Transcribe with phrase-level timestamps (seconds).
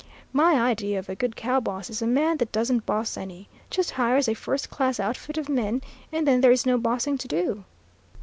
[0.33, 3.91] My idea of a good cow boss is a man that doesn't boss any; just
[3.91, 5.79] hires a first class outfit of men,
[6.11, 7.63] and then there is no bossing to do.